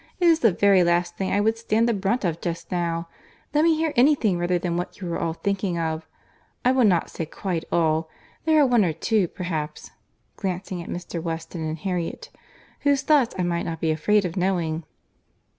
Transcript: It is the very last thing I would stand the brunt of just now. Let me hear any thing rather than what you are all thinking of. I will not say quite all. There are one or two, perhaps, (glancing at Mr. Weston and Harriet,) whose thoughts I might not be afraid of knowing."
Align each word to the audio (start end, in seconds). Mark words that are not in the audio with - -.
It 0.19 0.25
is 0.27 0.39
the 0.39 0.51
very 0.51 0.83
last 0.83 1.15
thing 1.15 1.31
I 1.31 1.39
would 1.41 1.59
stand 1.59 1.87
the 1.87 1.93
brunt 1.93 2.25
of 2.25 2.41
just 2.41 2.71
now. 2.71 3.07
Let 3.53 3.63
me 3.63 3.75
hear 3.75 3.93
any 3.95 4.15
thing 4.15 4.39
rather 4.39 4.57
than 4.57 4.75
what 4.75 4.99
you 4.99 5.13
are 5.13 5.19
all 5.19 5.33
thinking 5.33 5.77
of. 5.77 6.07
I 6.65 6.71
will 6.71 6.85
not 6.85 7.11
say 7.11 7.27
quite 7.27 7.65
all. 7.71 8.09
There 8.45 8.59
are 8.59 8.65
one 8.65 8.83
or 8.83 8.93
two, 8.93 9.27
perhaps, 9.27 9.91
(glancing 10.37 10.81
at 10.81 10.89
Mr. 10.89 11.21
Weston 11.21 11.63
and 11.63 11.77
Harriet,) 11.77 12.31
whose 12.79 13.03
thoughts 13.03 13.35
I 13.37 13.43
might 13.43 13.61
not 13.67 13.79
be 13.79 13.91
afraid 13.91 14.25
of 14.25 14.35
knowing." 14.35 14.85